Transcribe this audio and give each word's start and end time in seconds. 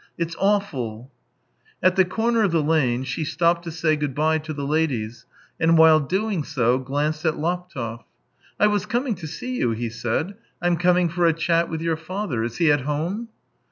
"It's 0.23 0.35
awful!" 0.39 1.11
At 1.83 1.95
the 1.95 2.03
corner 2.05 2.41
of 2.41 2.51
the 2.51 2.63
lane, 2.63 3.03
she 3.03 3.23
stopped 3.23 3.63
to 3.65 3.71
say 3.71 3.95
good 3.95 4.15
bye 4.15 4.39
to 4.39 4.51
the 4.51 4.65
ladies, 4.65 5.27
and 5.59 5.77
while 5.77 5.99
doing 5.99 6.43
so 6.43 6.79
glanced 6.79 7.23
at 7.23 7.37
Laptev." 7.37 7.99
I 8.59 8.65
was 8.65 8.87
coming 8.87 9.13
to 9.13 9.27
see 9.27 9.57
you," 9.57 9.73
he 9.73 9.91
said." 9.91 10.33
I'm 10.59 10.77
coming 10.77 11.07
for 11.07 11.27
a 11.27 11.33
chat 11.33 11.69
with 11.69 11.81
your 11.81 11.97
father. 11.97 12.43
Is 12.43 12.57
he 12.57 12.71
at 12.71 12.81
home 12.81 13.27